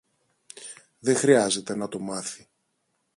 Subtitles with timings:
[0.99, 2.47] Δε χρειάζεται να το μάθει.